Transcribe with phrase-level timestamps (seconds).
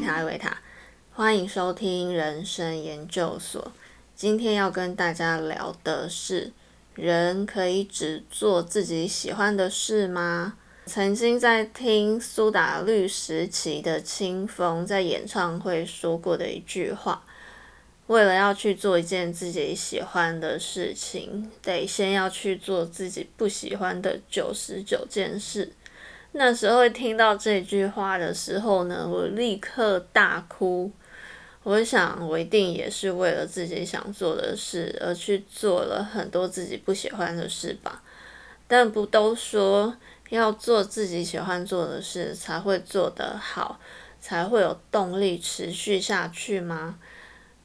[0.00, 0.56] 西塔维塔，
[1.12, 3.70] 欢迎收听人生研究所。
[4.16, 6.52] 今天要跟大家聊的是：
[6.94, 10.54] 人可以只做自己喜欢的事吗？
[10.86, 17.22] 曾经在听苏打绿时期的清风在演唱会说过的一句话：
[18.06, 25.74] 为了要去做一件自己喜欢的事情，得先要去做自己不喜欢的九十九件事。
[26.32, 30.90] 那时候听到这句话的时候呢，我立刻大哭。
[31.62, 38.02] 我想，我一定也是为了自己想做的事而去做了很多自己不喜欢的事吧。
[38.66, 39.94] 但不都说
[40.28, 43.80] 要做自己喜欢做的事才会做得好，
[44.20, 46.98] 才会有动力持续下去吗？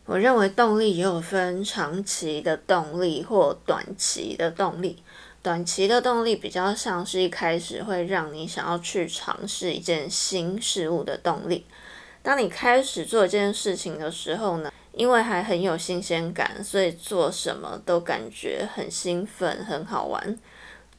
[0.06, 5.02] 我认为动力也有分长期的动力或短期的动力。
[5.46, 11.68] 短期的动力比较像是一开始会让你想要去尝试一件新事物的动力。
[12.24, 20.36] 当你开始做一件事情的时候呢，因为还很有新鲜感，所以做什么都感觉很兴奋、很好玩。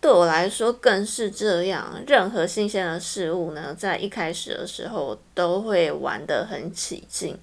[0.01, 2.01] 对我来说更是这样。
[2.06, 7.37] 任何新鲜的事物呢，在一开始的时候都会玩得很起劲。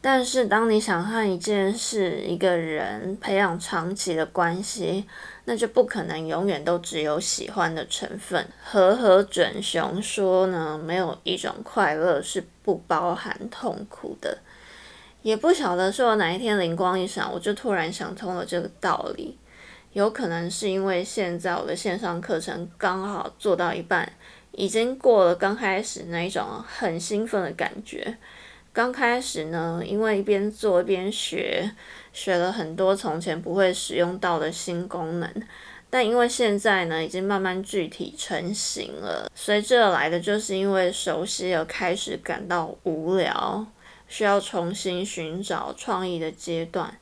[0.00, 5.04] 但是，当你想和一件事、一个人培养长期的关系，
[5.46, 8.46] 那就不可能永远都只有喜欢的成分。
[8.62, 14.38] 和和准雄说呢，没有一种快乐是不包含痛苦的。
[15.22, 19.36] 也不晓得是我哪一天灵光一闪，我就突然想通了这个道理。
[19.92, 24.12] 有可能是因为现在我的线上课程刚好做到一半，
[24.52, 28.18] 已经过了刚开始那一种很兴奋的感觉。
[28.76, 31.70] 刚开始呢，因为一边做一边学，
[32.12, 35.42] 学了很多从前不会使用到的新功能。
[35.88, 43.66] 但因为现在呢，已经慢慢具体成型了，随之而来的就是因为熟悉而开始感到无聊，
[44.08, 46.98] 需要重新寻找创意的阶段。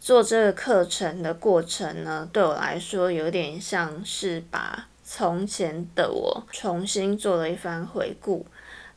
[0.00, 8.44] 做这个课程的过程呢，对我来说有点像是把从前的我重新做了一番回顾。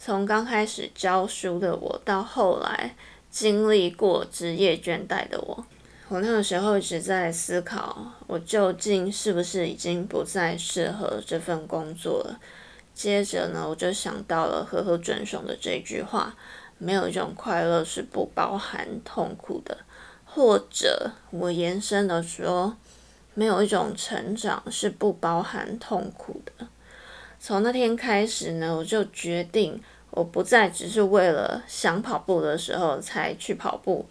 [0.05, 2.93] 从刚开始教书的我，到后来
[3.31, 5.65] 经历过职业倦怠的我，
[6.09, 12.37] 我那个时候一直在思考，我究竟是不是已经不再适合这份工作了？
[12.93, 16.35] 接着呢，我就想到了和和准雄的这句话：
[16.77, 19.77] 没有一种快乐是不包含痛苦的。
[20.25, 22.75] 或者我延伸的说，
[23.35, 26.67] 没有一种成长是不包含痛苦的。
[27.45, 29.77] 从那天开始呢，我就决定。
[30.11, 34.05] 我不再只是为了想跑步的时候才去跑步，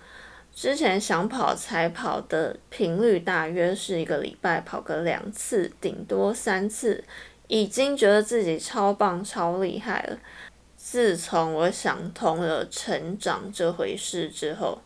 [0.55, 7.03] 之前想跑才跑的频率大约是一个礼拜跑个两次，顶多三次，
[7.49, 10.19] 已经觉得自己超棒超厉害了。
[10.77, 14.83] 自从我想通了成长这回事之后，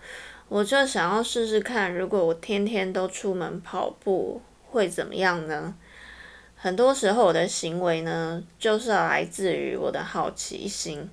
[0.48, 5.74] 我就想要试试看，如果我天天都出门跑步会怎么样呢？
[6.66, 11.08] 很多时候，我的行为呢，就是来自于我的好奇心。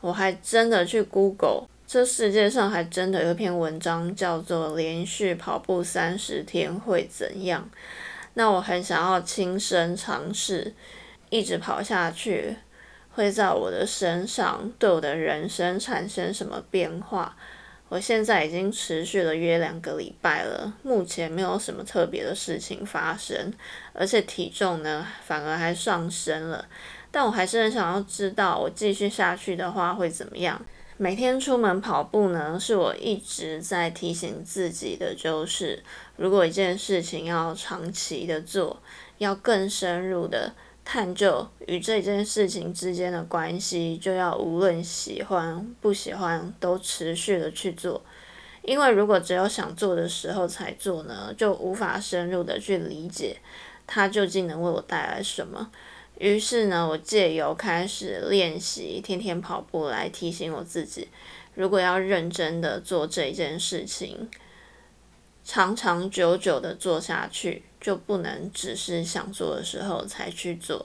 [0.00, 7.70] 我还真的去 Google，这世界上还真的有一篇文章叫做《连续跑步三十天会怎样》。
[8.34, 10.74] 那我很想要亲身尝试，
[11.30, 12.56] 一直跑下去，
[13.12, 17.36] 会在我的身上对我的人生产生什么变化？
[17.88, 23.52] 我现在已经持续了约两个礼拜了，目前没有什么特别的事情发生，
[23.94, 26.66] 而且体重呢反而还上升了。
[27.10, 30.60] 但我还是很想要知道，我继续下去的话会怎么样？
[30.98, 35.82] 每天出门跑步呢，是我一直在提醒自己的，就是
[36.16, 38.82] 如果一件事情要长期的做，
[39.16, 40.52] 要更深入的。
[40.90, 48.00] 探究与这件事情之间的关系，就要无论喜欢不喜欢都持续的去做，
[48.62, 53.36] 因为如果只有想做的时候才做呢，就无法深入的去理解
[53.86, 55.70] 它究竟能为我带来什么。
[56.16, 61.08] 于是呢，我借由开始练习天天跑步来提醒我自己，
[61.54, 64.26] 如果要认真的做这一件事情。
[65.50, 70.84] 长长久久的做下去，就不能只是想做的时候才去做。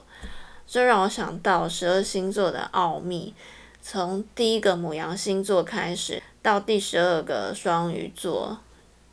[0.66, 3.34] 这让我想到十二星座的奥秘，
[3.82, 8.58] 从第一个母羊星座开始，到第十二个双鱼座，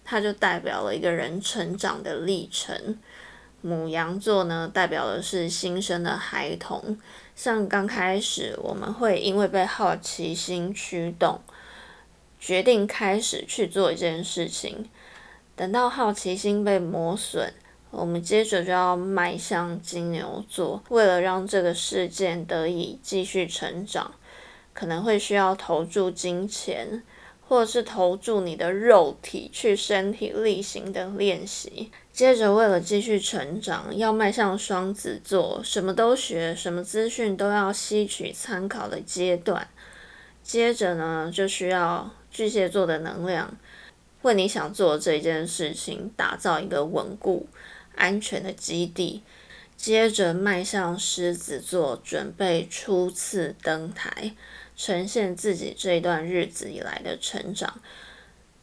[0.05, 2.97] 它就代表了一个人成长的历程。
[3.59, 6.97] 母羊座呢，代表的是新生的孩童，
[7.35, 11.41] 像刚开始，我们会因为被好奇心驱动，
[12.39, 14.89] 决定开始去做一件事情。
[15.61, 17.53] 等到好奇心被磨损，
[17.91, 24.11] 我们接着就要迈向金牛座，为了让这个事件得以继续成长，
[24.73, 27.03] 可能会需要投注金钱，
[27.47, 31.91] 或是投注你的肉体去身体力行的练习。
[32.11, 39.67] 接着，为了继续成长，要迈向双子座，什么都学，什么资讯都要吸取参考的阶段。
[40.41, 43.55] 接着呢，就需要巨蟹座的能量，
[44.21, 47.47] 为你想做这件事情打造一个稳固、
[47.95, 49.23] 安全的基地。
[49.75, 54.35] 接着迈向狮子座，准备初次登台，
[54.75, 57.81] 呈现自己这段日子以来的成长。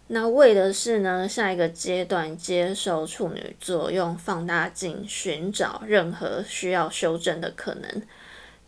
[0.06, 8.02] 那为的是呢，下一个阶段接受处女座，用放大镜寻找任何需要修正的可能。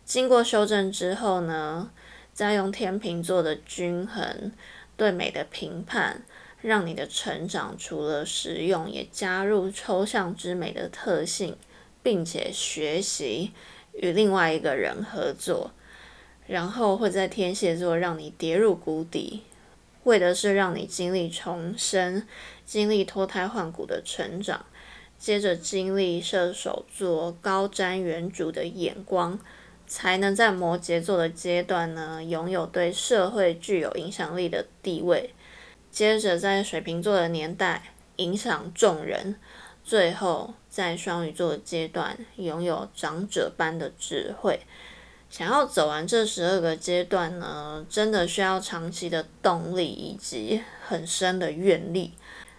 [0.03, 1.89] 经过修正之后呢，
[2.33, 4.51] 再用天秤座的均衡
[4.97, 6.21] 对美的评判，
[6.61, 11.57] 让你的成长除了实用，也加入抽象之美的特性。
[12.03, 13.51] 并且学习
[13.93, 15.69] 与另外一个人合作，
[16.47, 19.43] 然后会在天蝎座让你跌入谷底，
[20.05, 22.25] 为的是让你经历重生，
[22.65, 24.65] 经历脱胎换骨的成长，
[25.19, 29.39] 接着经历射手座高瞻远瞩的眼光，
[29.85, 35.35] 才能在摩羯座的阶段呢，拥有对社会具有影响力的地位，
[35.91, 39.35] 接着在水瓶座的年代影响众人。
[39.83, 44.61] 最后，在双鱼座的阶段，拥有长者般的智慧。
[45.29, 52.13] 想要走完这十二个阶段呢，真的需要长期的动力以及很深的愿力。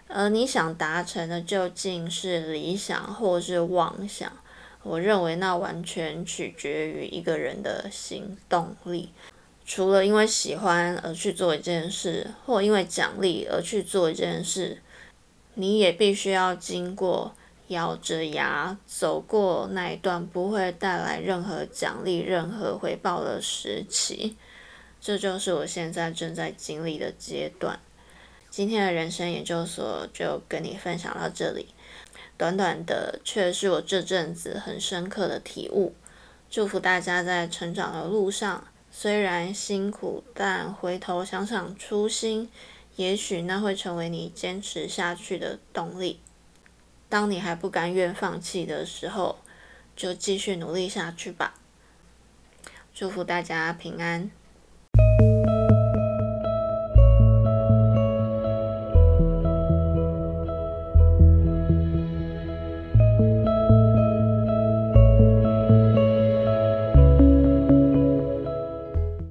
[0.08, 4.30] 而你想达成的究竟是理想或是妄想？
[4.82, 9.10] 我认为那完全取决于一个人的行动力。
[9.74, 14.82] 除了因为喜欢而去做一件事，或因为奖励而去做一件事。
[15.54, 17.34] 你也必须要经过
[17.68, 24.36] 咬着牙走过那一段不会带来任何奖励、任何回报的时期，
[25.00, 27.80] 这就是我现在正在经历的阶段。
[28.50, 31.68] 今天的人生研究所就跟你分享到这里，
[32.36, 35.94] 短短的却是我这阵子很深刻的体悟。
[36.50, 42.50] 祝福大家在成长的路上，虽然辛苦，但回头想想初心。
[42.96, 46.20] 也许那会成为你坚持下去的动力。
[47.08, 49.38] 当你还不甘愿放弃的时候，
[49.96, 51.54] 就继续努力下去吧。
[52.92, 54.30] 祝福大家平安。